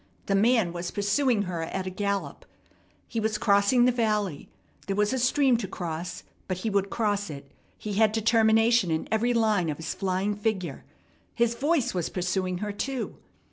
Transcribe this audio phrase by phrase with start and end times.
[0.25, 2.43] The man was pursuing her at a gallop!
[3.07, 4.49] He was crossing the valley.
[4.87, 7.51] There was a stream to cross, but he would cross it.
[7.77, 10.85] He had determination in every line of his flying figure.
[11.35, 13.17] His voice was pursuing her, too.